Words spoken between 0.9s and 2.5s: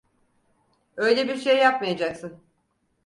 Öyle bir şey yapmayacaksın.